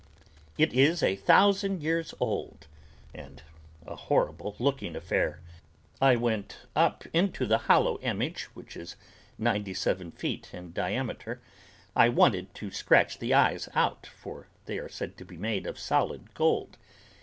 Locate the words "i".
6.01-6.15, 11.95-12.09